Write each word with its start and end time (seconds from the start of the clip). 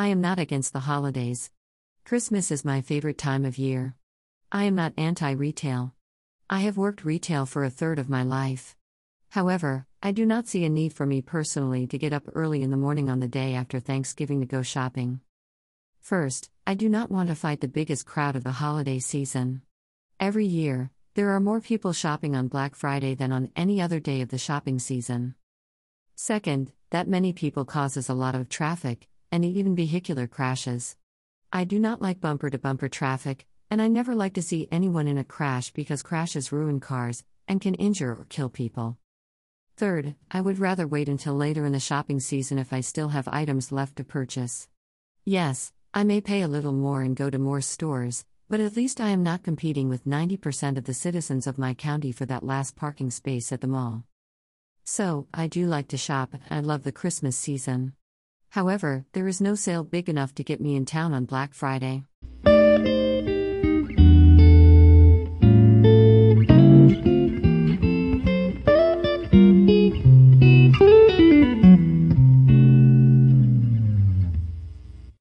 am 0.00 0.22
not 0.22 0.38
against 0.38 0.72
the 0.72 0.80
holidays. 0.80 1.50
Christmas 2.06 2.50
is 2.50 2.64
my 2.64 2.80
favorite 2.80 3.18
time 3.18 3.44
of 3.44 3.58
year. 3.58 3.94
I 4.50 4.64
am 4.64 4.74
not 4.74 4.94
anti 4.96 5.30
retail. 5.32 5.94
I 6.48 6.60
have 6.60 6.78
worked 6.78 7.04
retail 7.04 7.44
for 7.44 7.62
a 7.62 7.70
third 7.70 7.98
of 7.98 8.08
my 8.08 8.22
life. 8.22 8.74
However, 9.30 9.86
I 10.02 10.12
do 10.12 10.24
not 10.24 10.48
see 10.48 10.64
a 10.64 10.70
need 10.70 10.94
for 10.94 11.04
me 11.04 11.20
personally 11.20 11.86
to 11.86 11.98
get 11.98 12.12
up 12.14 12.24
early 12.34 12.62
in 12.62 12.70
the 12.70 12.76
morning 12.76 13.10
on 13.10 13.20
the 13.20 13.28
day 13.28 13.54
after 13.54 13.80
Thanksgiving 13.80 14.40
to 14.40 14.46
go 14.46 14.62
shopping. 14.62 15.20
First, 16.00 16.50
I 16.66 16.74
do 16.74 16.88
not 16.88 17.10
want 17.10 17.28
to 17.28 17.34
fight 17.34 17.60
the 17.60 17.68
biggest 17.68 18.06
crowd 18.06 18.34
of 18.34 18.44
the 18.44 18.52
holiday 18.52 18.98
season. 18.98 19.60
Every 20.18 20.46
year, 20.46 20.90
there 21.14 21.30
are 21.30 21.40
more 21.40 21.60
people 21.60 21.92
shopping 21.92 22.34
on 22.34 22.48
Black 22.48 22.74
Friday 22.74 23.14
than 23.14 23.30
on 23.30 23.50
any 23.54 23.80
other 23.80 24.00
day 24.00 24.22
of 24.22 24.30
the 24.30 24.38
shopping 24.38 24.78
season. 24.78 25.34
Second, 26.14 26.72
that 26.90 27.08
many 27.08 27.32
people 27.32 27.66
causes 27.66 28.08
a 28.08 28.14
lot 28.14 28.34
of 28.34 28.48
traffic, 28.48 29.08
and 29.32 29.44
even 29.44 29.74
vehicular 29.74 30.28
crashes. 30.28 30.94
I 31.52 31.64
do 31.64 31.78
not 31.78 32.00
like 32.00 32.20
bumper 32.20 32.50
to 32.50 32.58
bumper 32.58 32.88
traffic, 32.88 33.46
and 33.70 33.80
I 33.80 33.88
never 33.88 34.14
like 34.14 34.34
to 34.34 34.42
see 34.42 34.68
anyone 34.70 35.08
in 35.08 35.18
a 35.18 35.24
crash 35.24 35.70
because 35.70 36.02
crashes 36.02 36.52
ruin 36.52 36.78
cars 36.78 37.24
and 37.48 37.60
can 37.60 37.74
injure 37.74 38.12
or 38.12 38.26
kill 38.28 38.50
people. 38.50 38.98
Third, 39.76 40.14
I 40.30 40.42
would 40.42 40.58
rather 40.58 40.86
wait 40.86 41.08
until 41.08 41.34
later 41.34 41.64
in 41.64 41.72
the 41.72 41.80
shopping 41.80 42.20
season 42.20 42.58
if 42.58 42.72
I 42.72 42.82
still 42.82 43.08
have 43.08 43.26
items 43.28 43.72
left 43.72 43.96
to 43.96 44.04
purchase. 44.04 44.68
Yes, 45.24 45.72
I 45.94 46.04
may 46.04 46.20
pay 46.20 46.42
a 46.42 46.48
little 46.48 46.72
more 46.72 47.00
and 47.00 47.16
go 47.16 47.30
to 47.30 47.38
more 47.38 47.62
stores, 47.62 48.26
but 48.50 48.60
at 48.60 48.76
least 48.76 49.00
I 49.00 49.08
am 49.08 49.22
not 49.22 49.42
competing 49.42 49.88
with 49.88 50.04
90% 50.04 50.76
of 50.76 50.84
the 50.84 50.92
citizens 50.92 51.46
of 51.46 51.56
my 51.56 51.72
county 51.72 52.12
for 52.12 52.26
that 52.26 52.44
last 52.44 52.76
parking 52.76 53.10
space 53.10 53.50
at 53.50 53.62
the 53.62 53.66
mall. 53.66 54.04
So, 54.84 55.26
I 55.32 55.46
do 55.46 55.66
like 55.66 55.88
to 55.88 55.96
shop, 55.96 56.34
I 56.50 56.60
love 56.60 56.82
the 56.82 56.92
Christmas 56.92 57.36
season. 57.36 57.94
However, 58.52 59.06
there 59.12 59.26
is 59.28 59.40
no 59.40 59.54
sale 59.54 59.82
big 59.82 60.10
enough 60.10 60.34
to 60.34 60.44
get 60.44 60.60
me 60.60 60.76
in 60.76 60.84
town 60.84 61.14
on 61.14 61.24
Black 61.24 61.54
Friday. 61.54 62.04